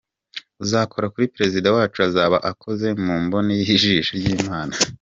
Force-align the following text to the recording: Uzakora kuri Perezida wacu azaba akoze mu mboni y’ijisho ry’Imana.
Uzakora 0.63 1.11
kuri 1.13 1.31
Perezida 1.35 1.67
wacu 1.75 1.99
azaba 2.07 2.37
akoze 2.51 2.87
mu 3.05 3.13
mboni 3.23 3.51
y’ijisho 3.59 4.11
ry’Imana. 4.19 4.73